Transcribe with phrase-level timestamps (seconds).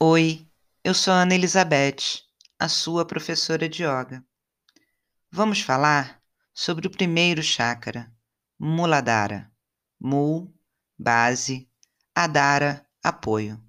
[0.00, 0.44] Oi,
[0.82, 2.24] eu sou a Ana Elizabeth,
[2.58, 4.26] a sua professora de yoga.
[5.30, 6.20] Vamos falar
[6.52, 8.12] sobre o primeiro chakra,
[8.58, 9.50] Muladhara.
[10.00, 10.52] Mul,
[10.98, 11.70] base,
[12.12, 13.62] Adara, apoio.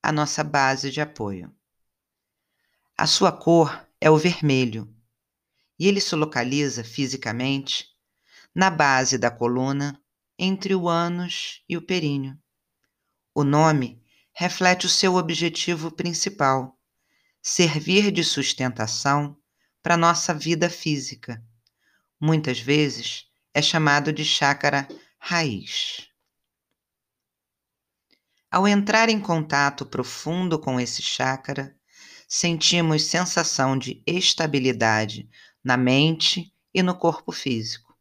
[0.00, 1.52] A nossa base de apoio.
[2.96, 4.88] A sua cor é o vermelho
[5.76, 7.88] e ele se localiza fisicamente
[8.54, 10.00] na base da coluna
[10.38, 12.38] entre o ânus e o períneo.
[13.34, 14.03] O nome
[14.34, 16.76] reflete o seu objetivo principal:
[17.40, 19.36] servir de sustentação
[19.80, 21.42] para nossa vida física.
[22.20, 26.08] Muitas vezes é chamado de chácara raiz.
[28.50, 31.76] Ao entrar em contato profundo com esse chácara,
[32.28, 35.28] sentimos sensação de estabilidade
[35.62, 37.96] na mente e no corpo físico.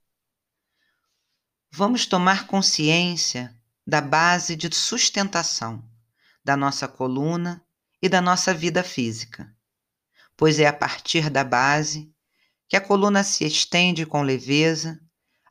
[1.72, 5.93] Vamos tomar consciência da base de sustentação
[6.44, 7.66] da nossa coluna
[8.02, 9.56] e da nossa vida física,
[10.36, 12.14] pois é a partir da base
[12.68, 15.00] que a coluna se estende com leveza,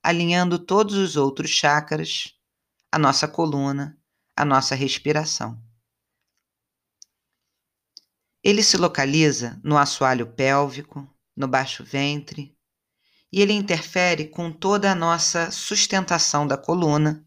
[0.03, 2.35] alinhando todos os outros chakras,
[2.91, 3.99] a nossa coluna,
[4.37, 5.63] a nossa respiração.
[8.43, 12.57] Ele se localiza no assoalho pélvico, no baixo ventre,
[13.33, 17.25] e ele interfere com toda a nossa sustentação da coluna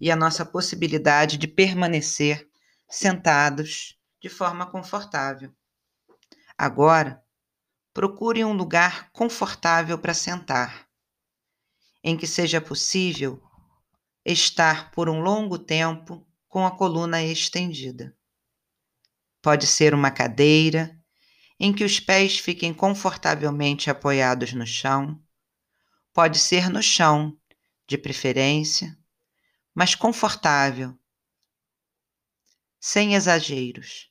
[0.00, 2.47] e a nossa possibilidade de permanecer
[2.88, 5.54] sentados de forma confortável.
[6.56, 7.22] Agora,
[7.92, 10.88] procure um lugar confortável para sentar,
[12.02, 13.42] em que seja possível
[14.24, 18.16] estar por um longo tempo com a coluna estendida.
[19.40, 20.98] Pode ser uma cadeira
[21.60, 25.20] em que os pés fiquem confortavelmente apoiados no chão.
[26.12, 27.38] Pode ser no chão,
[27.86, 28.98] de preferência,
[29.74, 30.97] mas confortável,
[32.80, 34.10] sem exageros.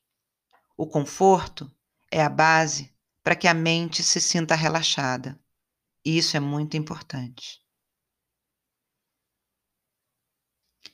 [0.75, 1.71] O conforto
[2.11, 5.39] é a base para que a mente se sinta relaxada.
[6.05, 7.61] E isso é muito importante.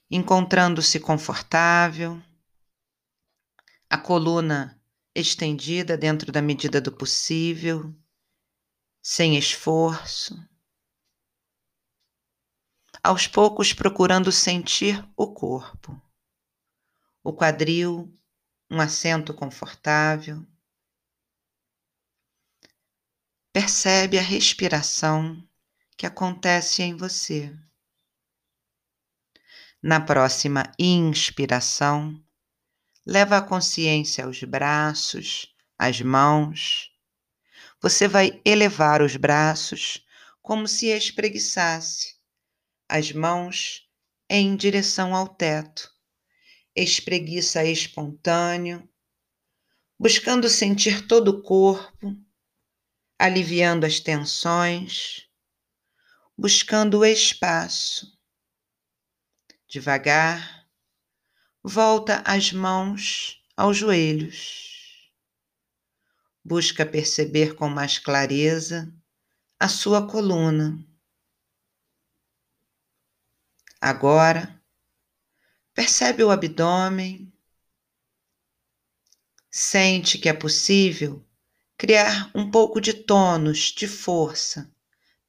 [0.09, 2.22] Encontrando-se confortável,
[3.90, 4.81] a coluna
[5.13, 7.94] estendida dentro da medida do possível,
[9.01, 10.35] sem esforço.
[13.03, 16.01] Aos poucos procurando sentir o corpo
[17.23, 18.13] o quadril,
[18.69, 20.45] um assento confortável.
[23.53, 25.41] Percebe a respiração
[25.95, 27.56] que acontece em você.
[29.81, 32.22] Na próxima inspiração,
[33.06, 36.91] leva a consciência aos braços, às mãos.
[37.81, 40.05] Você vai elevar os braços
[40.41, 42.17] como se espreguiçasse,
[42.90, 43.90] as mãos
[44.29, 45.92] em direção ao teto
[46.75, 48.88] espreguiça espontâneo,
[50.00, 52.17] buscando sentir todo o corpo,
[53.17, 55.29] aliviando as tensões,
[56.38, 58.11] buscando o espaço.
[59.67, 60.67] Devagar,
[61.63, 65.11] volta as mãos aos joelhos.
[66.44, 68.94] Busca perceber com mais clareza
[69.59, 70.78] a sua coluna.
[73.79, 74.62] Agora,
[75.73, 77.34] Percebe o abdômen.
[79.50, 81.25] Sente que é possível
[81.75, 84.72] criar um pouco de tônus, de força,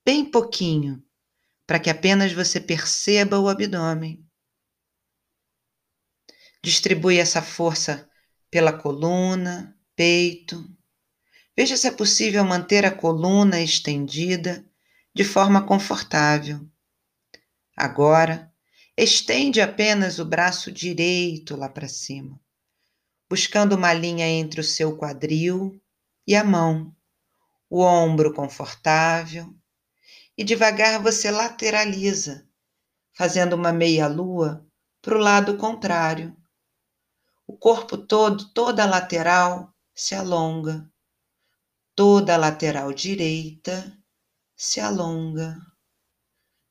[0.04, 1.02] bem pouquinho,
[1.66, 4.24] para que apenas você perceba o abdômen.
[6.62, 8.08] Distribui essa força
[8.50, 10.64] pela coluna, peito.
[11.56, 14.64] Veja se é possível manter a coluna estendida
[15.14, 16.68] de forma confortável.
[17.76, 18.53] Agora,
[18.96, 22.40] Estende apenas o braço direito lá para cima,
[23.28, 25.82] buscando uma linha entre o seu quadril
[26.24, 26.94] e a mão,
[27.68, 29.52] o ombro confortável,
[30.38, 32.48] e devagar você lateraliza,
[33.12, 34.64] fazendo uma meia-lua
[35.02, 36.36] para o lado contrário.
[37.48, 40.88] O corpo todo, toda a lateral, se alonga,
[41.96, 43.92] toda a lateral direita
[44.54, 45.56] se alonga.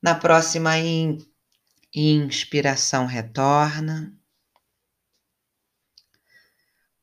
[0.02, 0.80] Na próxima
[1.96, 4.20] Inspiração retorna.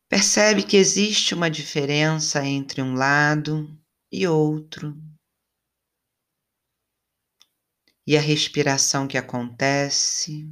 [0.09, 5.01] Percebe que existe uma diferença entre um lado e outro.
[8.05, 10.45] E a respiração que acontece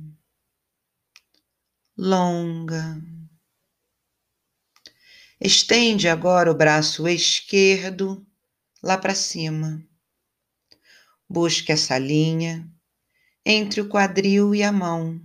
[1.96, 3.02] longa.
[5.40, 8.24] Estende agora o braço esquerdo
[8.80, 9.84] lá para cima.
[11.28, 12.72] Busque essa linha
[13.50, 15.18] entre o quadril e a mão.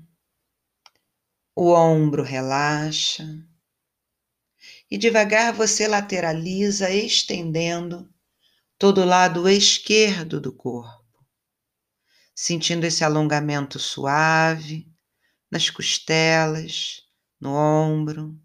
[1.54, 3.26] O ombro relaxa.
[4.90, 8.10] E devagar você lateraliza, estendendo
[8.78, 11.28] todo o lado esquerdo do corpo,
[12.34, 14.90] sentindo esse alongamento suave
[15.52, 17.02] nas costelas,
[17.42, 18.40] no ombro.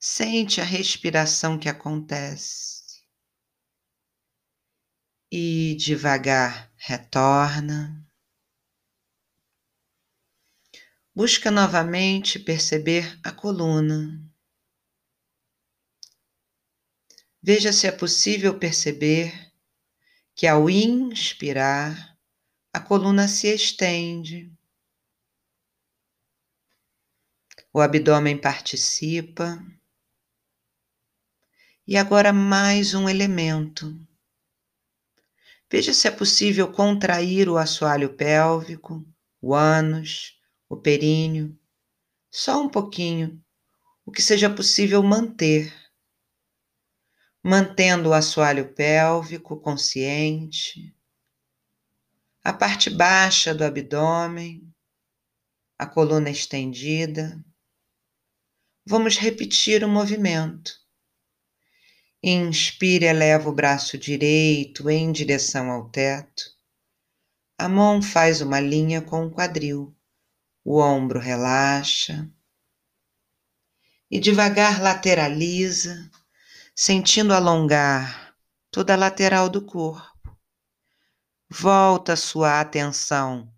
[0.00, 2.82] Sente a respiração que acontece.
[5.30, 8.02] E devagar retorna.
[11.14, 14.18] Busca novamente perceber a coluna.
[17.42, 19.52] Veja se é possível perceber
[20.34, 22.18] que ao inspirar,
[22.72, 24.50] a coluna se estende.
[27.74, 29.62] O abdômen participa.
[31.86, 34.00] E agora mais um elemento.
[35.70, 39.06] Veja se é possível contrair o assoalho pélvico,
[39.42, 40.40] o ânus,
[40.72, 41.54] o períneo,
[42.30, 43.44] só um pouquinho,
[44.06, 45.70] o que seja possível manter.
[47.44, 50.96] Mantendo o assoalho pélvico consciente,
[52.42, 54.66] a parte baixa do abdômen,
[55.78, 57.44] a coluna estendida.
[58.86, 60.72] Vamos repetir o movimento.
[62.22, 66.44] Inspire, eleva o braço direito em direção ao teto.
[67.58, 69.94] A mão faz uma linha com o quadril
[70.64, 72.30] o ombro relaxa
[74.10, 76.10] e devagar lateraliza,
[76.74, 78.34] sentindo alongar
[78.70, 80.38] toda a lateral do corpo.
[81.48, 83.52] Volta sua atenção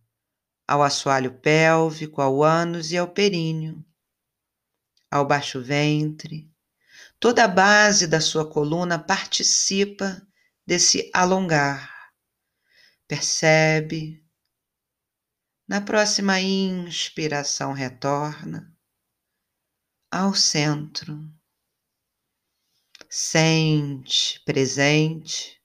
[0.67, 3.85] ao assoalho pélvico, ao ânus e ao períneo,
[5.11, 6.51] ao baixo ventre.
[7.21, 10.27] Toda a base da sua coluna participa
[10.67, 12.11] desse alongar.
[13.07, 14.24] Percebe
[15.67, 18.73] na próxima inspiração, retorna
[20.11, 21.19] ao centro.
[23.09, 25.61] Sente presente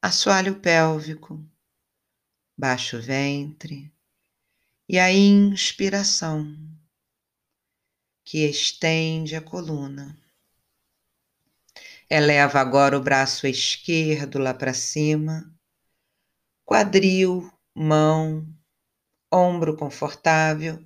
[0.00, 1.44] assoalho pélvico,
[2.56, 3.92] baixo ventre
[4.88, 6.56] e a inspiração
[8.24, 10.16] que estende a coluna.
[12.08, 15.52] Eleva agora o braço esquerdo lá para cima,
[16.64, 18.46] quadril, mão,
[19.32, 20.84] ombro confortável,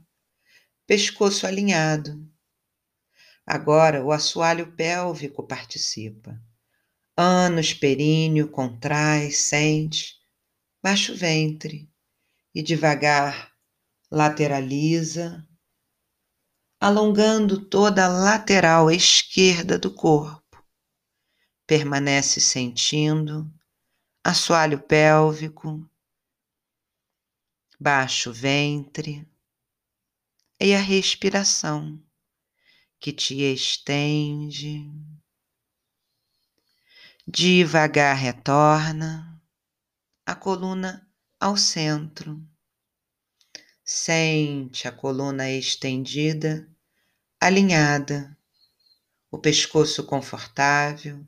[0.87, 2.29] pescoço alinhado.
[3.46, 6.38] Agora o assoalho pélvico participa.
[7.17, 10.14] Ânus períneo contrai, sente,
[10.82, 11.88] baixo ventre
[12.55, 13.52] e devagar
[14.11, 15.47] lateraliza,
[16.81, 20.62] alongando toda a lateral esquerda do corpo.
[21.67, 23.50] Permanece sentindo
[24.23, 25.88] assoalho pélvico
[27.85, 29.29] baixo ventre
[30.59, 32.03] e a respiração
[32.99, 34.91] que te estende.
[37.29, 39.39] Devagar retorna
[40.25, 41.07] a coluna
[41.39, 42.43] ao centro.
[43.85, 46.67] Sente a coluna estendida,
[47.39, 48.35] alinhada,
[49.31, 51.23] o pescoço confortável.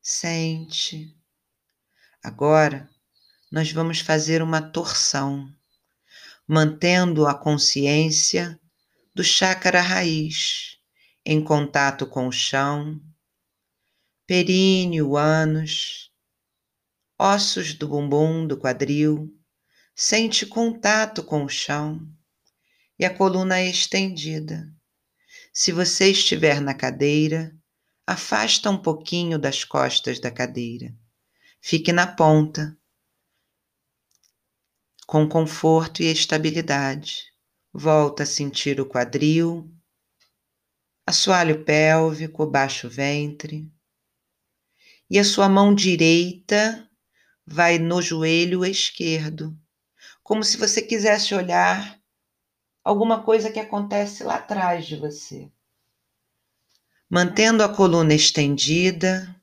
[0.00, 1.14] Sente.
[2.22, 2.93] Agora
[3.54, 5.48] nós vamos fazer uma torção,
[6.44, 8.58] mantendo a consciência
[9.14, 10.76] do chácara raiz
[11.24, 13.00] em contato com o chão,
[14.26, 16.10] períneo, ânus,
[17.16, 19.32] ossos do bumbum, do quadril,
[19.94, 22.04] sente contato com o chão
[22.98, 24.68] e a coluna estendida.
[25.52, 27.56] Se você estiver na cadeira,
[28.04, 30.92] afasta um pouquinho das costas da cadeira.
[31.60, 32.76] Fique na ponta
[35.06, 37.24] com conforto e estabilidade.
[37.72, 39.70] Volta a sentir o quadril,
[41.06, 43.70] assoalho pélvico, baixo ventre.
[45.10, 46.88] E a sua mão direita
[47.46, 49.56] vai no joelho esquerdo,
[50.22, 52.00] como se você quisesse olhar
[52.82, 55.50] alguma coisa que acontece lá atrás de você.
[57.10, 59.34] Mantendo a coluna estendida,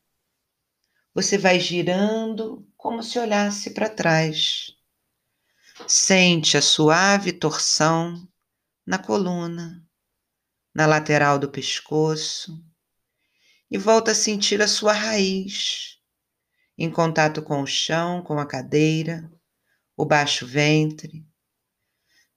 [1.13, 4.70] você vai girando como se olhasse para trás.
[5.87, 8.27] Sente a suave torção
[8.85, 9.85] na coluna,
[10.73, 12.63] na lateral do pescoço
[13.69, 15.97] e volta a sentir a sua raiz
[16.77, 19.31] em contato com o chão, com a cadeira,
[19.95, 21.25] o baixo ventre.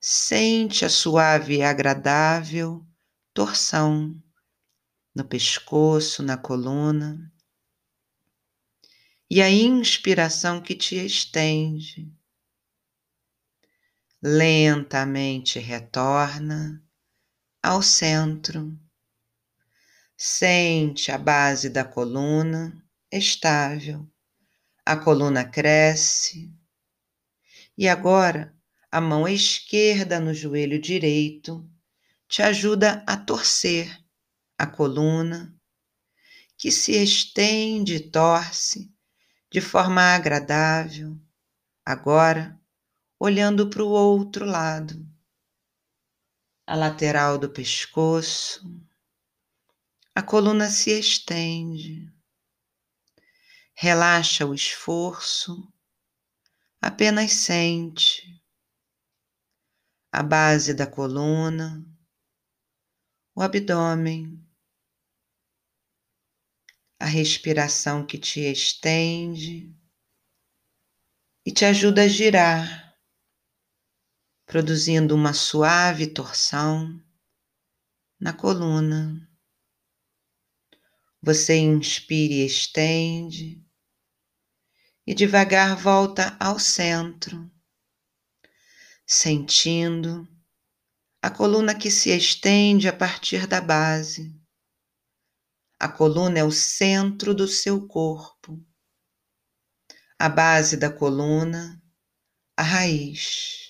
[0.01, 2.87] Sente a suave e agradável
[3.33, 4.15] torção
[5.15, 7.33] no pescoço, na coluna.
[9.31, 12.13] E a inspiração que te estende
[14.27, 16.83] lentamente retorna
[17.63, 18.75] ao centro,
[20.17, 22.73] Sente a base da coluna
[23.13, 24.09] estável.
[24.87, 26.51] A coluna cresce.
[27.77, 28.57] E agora,
[28.91, 31.69] a mão esquerda no joelho direito
[32.27, 33.95] te ajuda a torcer
[34.57, 35.55] a coluna,
[36.57, 38.91] que se estende e torce
[39.51, 41.21] de forma agradável,
[41.85, 42.59] agora
[43.19, 44.95] olhando para o outro lado,
[46.67, 48.63] a lateral do pescoço,
[50.15, 52.13] a coluna se estende,
[53.75, 55.73] relaxa o esforço,
[56.81, 58.43] apenas sente.
[60.13, 61.85] A base da coluna,
[63.35, 64.41] o abdômen,
[67.01, 69.75] a respiração que te estende.
[71.45, 72.84] E te ajuda a girar,
[74.47, 77.03] produzindo uma suave torção
[78.21, 79.29] na coluna.
[81.23, 83.65] Você inspira e estende
[85.07, 87.51] e devagar volta ao centro,
[89.07, 90.27] sentindo
[91.23, 94.39] a coluna que se estende a partir da base.
[95.79, 98.63] A coluna é o centro do seu corpo.
[100.19, 101.83] A base da coluna,
[102.57, 103.64] a raiz.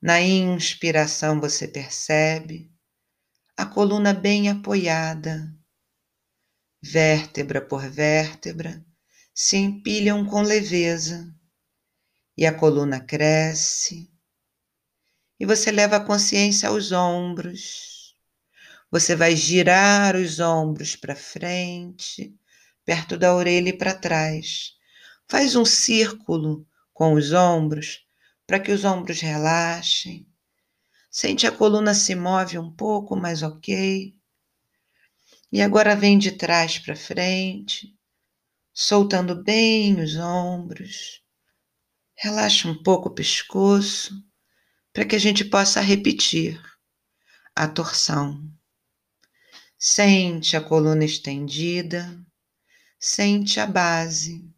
[0.00, 2.70] Na inspiração você percebe
[3.56, 5.52] a coluna bem apoiada,
[6.80, 8.84] vértebra por vértebra
[9.34, 11.34] se empilham com leveza
[12.36, 14.08] e a coluna cresce
[15.40, 18.14] e você leva a consciência aos ombros.
[18.92, 22.32] Você vai girar os ombros para frente,
[22.84, 24.74] perto da orelha e para trás.
[25.28, 28.07] Faz um círculo com os ombros
[28.48, 30.26] para que os ombros relaxem.
[31.10, 34.16] Sente a coluna se move um pouco, mas ok.
[35.52, 37.94] E agora vem de trás para frente,
[38.72, 41.22] soltando bem os ombros.
[42.16, 44.14] Relaxa um pouco o pescoço
[44.94, 46.58] para que a gente possa repetir
[47.54, 48.50] a torção.
[49.78, 52.18] Sente a coluna estendida,
[52.98, 54.50] sente a base,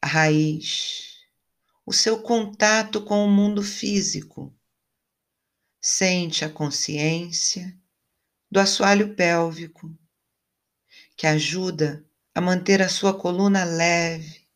[0.00, 1.09] a raiz,
[1.84, 4.54] o seu contato com o mundo físico.
[5.80, 7.76] Sente a consciência
[8.50, 9.96] do assoalho pélvico,
[11.16, 14.46] que ajuda a manter a sua coluna leve.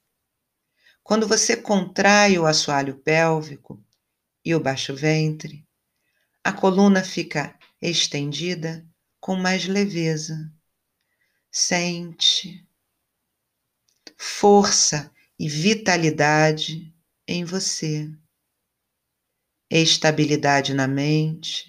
[1.02, 3.84] Quando você contrai o assoalho pélvico,
[4.44, 5.66] e o baixo ventre,
[6.42, 8.86] a coluna fica estendida
[9.18, 10.52] com mais leveza.
[11.50, 12.68] Sente
[14.16, 16.93] força e vitalidade
[17.26, 18.10] em você,
[19.70, 21.66] estabilidade na mente.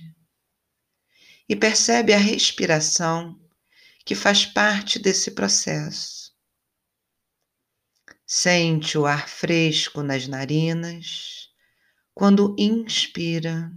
[1.48, 3.40] E percebe a respiração
[4.04, 6.34] que faz parte desse processo.
[8.26, 11.50] Sente o ar fresco nas narinas
[12.14, 13.72] quando inspira,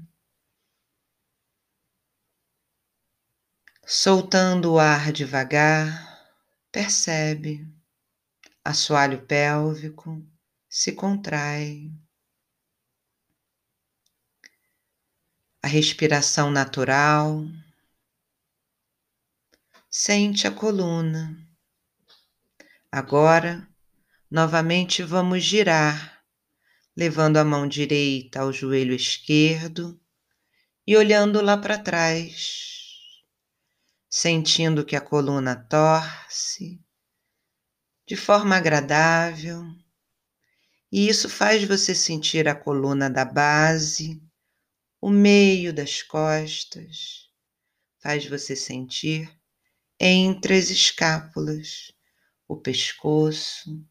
[3.85, 6.33] soltando o ar devagar,
[6.71, 7.67] percebe
[8.65, 10.25] assoalho pélvico
[10.79, 11.91] se contrai.
[15.61, 17.45] A respiração natural.
[19.91, 21.37] Sente a coluna.
[22.93, 23.69] Agora,
[24.31, 26.23] novamente vamos girar
[26.97, 30.01] levando a mão direita ao joelho esquerdo
[30.87, 32.85] e olhando lá para trás,
[34.09, 36.81] sentindo que a coluna torce
[38.07, 39.88] de forma agradável.
[40.91, 44.23] E isso faz você sentir a coluna da base,
[45.01, 47.29] o meio das costas,
[48.01, 49.31] faz você sentir
[50.01, 51.93] entre as escápulas,
[52.47, 53.85] o pescoço,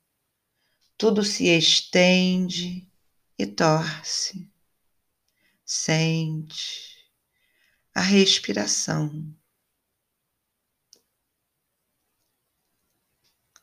[0.97, 2.89] tudo se estende
[3.37, 4.51] e torce.
[5.63, 6.97] Sente
[7.93, 9.35] a respiração.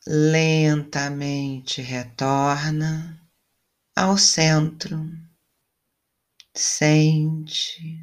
[0.06, 3.23] Lentamente retorna
[3.96, 5.08] ao centro.
[6.52, 8.00] Sente.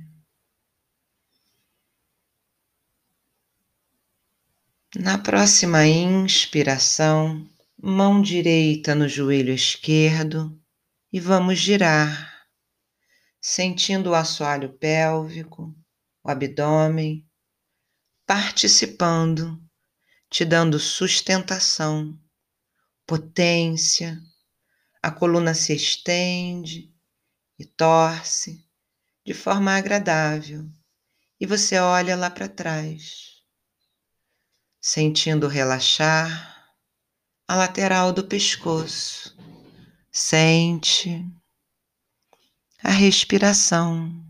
[4.96, 7.46] Na próxima inspiração,
[7.82, 10.58] mão direita no joelho esquerdo
[11.12, 12.48] e vamos girar,
[13.42, 15.76] sentindo o assoalho pélvico,
[16.24, 17.26] o abdômen,
[18.26, 19.62] participando,
[20.30, 22.18] te dando sustentação,
[23.06, 24.22] potência,
[25.02, 26.94] a coluna se estende
[27.58, 28.64] e torce
[29.26, 30.70] de forma agradável
[31.40, 33.30] e você olha lá para trás.
[34.80, 36.76] sentindo relaxar
[37.48, 39.38] a lateral do pescoço.
[40.12, 41.24] Sente
[42.84, 44.26] a respiração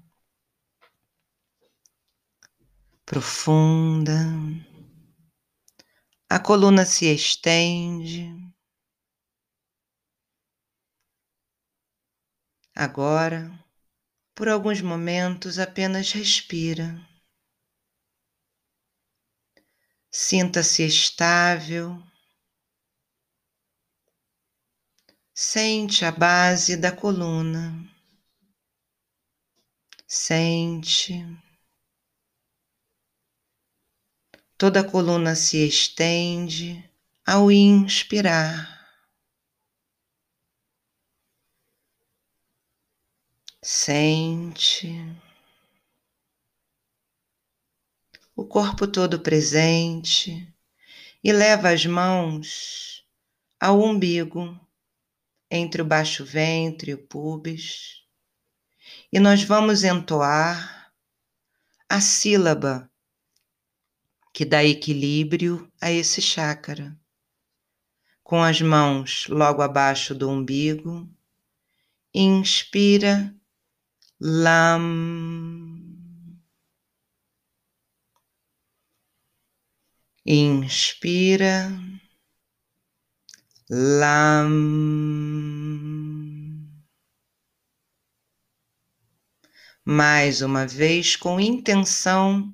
[3.05, 4.13] profunda.
[6.29, 8.50] A coluna se estende.
[12.75, 13.51] Agora,
[14.33, 17.05] por alguns momentos, apenas respira.
[20.09, 22.01] Sinta-se estável.
[25.33, 27.89] Sente a base da coluna.
[30.07, 31.25] Sente.
[34.57, 36.89] Toda a coluna se estende
[37.25, 38.80] ao inspirar.
[43.63, 44.89] Sente
[48.35, 50.51] o corpo todo presente
[51.23, 53.05] e leva as mãos
[53.59, 54.59] ao umbigo,
[55.47, 58.01] entre o baixo ventre e o pubis,
[59.13, 60.91] e nós vamos entoar
[61.87, 62.91] a sílaba
[64.33, 66.99] que dá equilíbrio a esse chácara.
[68.23, 71.07] Com as mãos logo abaixo do umbigo,
[72.11, 73.39] inspira
[74.23, 75.81] Lam.
[80.23, 81.71] Inspira.
[83.67, 84.51] Lam.
[89.83, 92.53] Mais uma vez, com intenção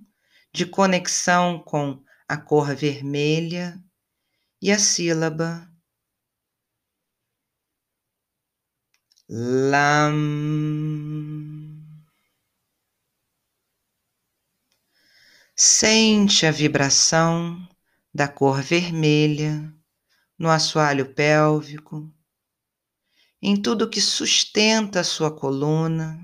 [0.53, 3.77] de conexão com a cor vermelha
[4.62, 5.69] e a sílaba
[9.27, 11.16] Lam.
[15.69, 17.67] Sente a vibração
[18.13, 19.75] da cor vermelha
[20.39, 22.10] no assoalho pélvico,
[23.41, 26.17] em tudo que sustenta a sua coluna.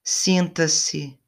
[0.00, 1.18] Sinta-se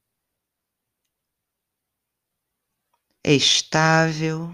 [3.25, 4.53] estável,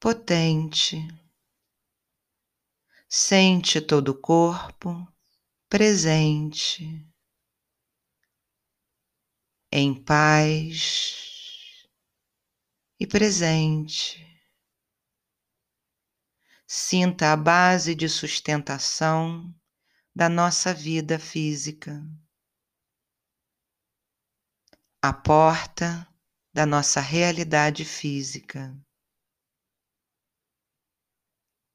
[0.00, 1.06] potente.
[3.08, 5.06] Sente todo o corpo
[5.68, 7.05] presente,
[9.70, 11.86] em paz
[12.98, 14.24] e presente.
[16.66, 19.54] Sinta a base de sustentação
[20.14, 22.02] da nossa vida física,
[25.02, 26.08] a porta
[26.52, 28.74] da nossa realidade física.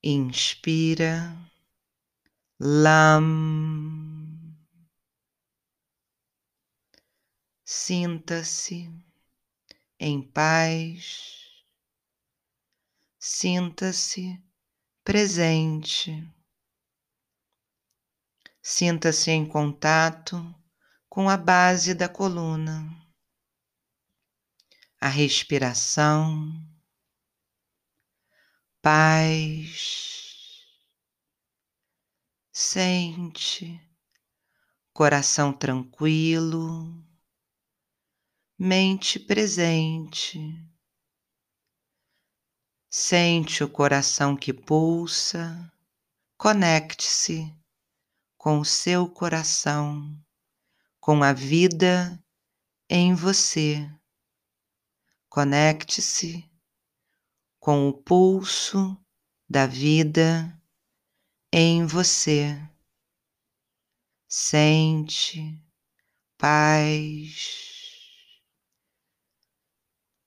[0.03, 1.37] Inspira,
[2.59, 4.10] Lam.
[7.73, 8.93] Sinta-se
[9.97, 11.63] em paz,
[13.17, 14.43] sinta-se
[15.05, 16.29] presente,
[18.61, 20.53] sinta-se em contato
[21.07, 22.91] com a base da coluna.
[24.99, 26.51] A respiração,
[28.81, 30.67] paz,
[32.51, 33.79] sente.
[34.93, 37.09] Coração tranquilo,
[38.63, 40.39] mente presente.
[42.87, 45.73] Sente o coração que pulsa,
[46.37, 47.51] conecte-se
[48.37, 50.15] com o seu coração,
[50.99, 52.23] com a vida
[52.87, 53.89] em você.
[55.27, 56.47] Conecte-se
[57.59, 58.95] com o pulso
[59.49, 60.55] da vida
[61.51, 62.61] em você.
[64.27, 65.59] Sente
[66.37, 67.70] paz,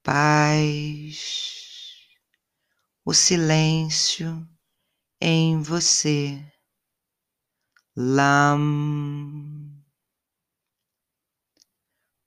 [0.04, 1.96] paz,
[3.04, 4.48] o silêncio
[5.20, 6.40] em você.
[7.96, 9.82] Lam,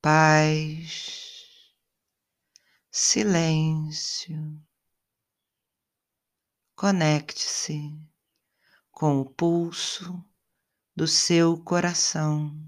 [0.02, 1.28] paz
[3.00, 4.60] silêncio.
[6.76, 7.96] Conecte-se
[8.92, 10.26] com o pulso
[10.96, 12.60] do seu coração.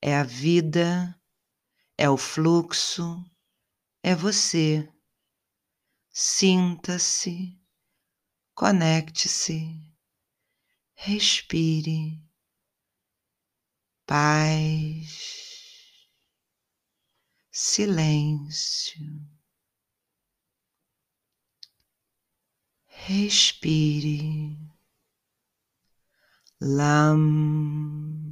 [0.00, 1.14] É a vida,
[1.98, 3.22] é o fluxo,
[4.02, 4.88] é você.
[6.10, 7.58] Sinta-se,
[8.54, 9.80] conecte-se,
[10.94, 12.20] respire.
[14.06, 15.40] Paz
[17.60, 19.04] silêncio.
[22.86, 24.56] Respire.
[26.60, 28.29] Lam.